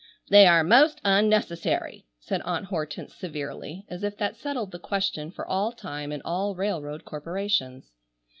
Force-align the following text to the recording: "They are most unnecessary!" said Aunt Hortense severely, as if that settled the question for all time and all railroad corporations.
"They 0.29 0.47
are 0.47 0.63
most 0.63 0.99
unnecessary!" 1.05 2.07
said 2.19 2.41
Aunt 2.41 2.65
Hortense 2.65 3.13
severely, 3.13 3.85
as 3.87 4.03
if 4.03 4.17
that 4.17 4.35
settled 4.35 4.71
the 4.71 4.79
question 4.79 5.29
for 5.29 5.45
all 5.47 5.71
time 5.71 6.11
and 6.11 6.23
all 6.25 6.55
railroad 6.55 7.05
corporations. 7.05 7.91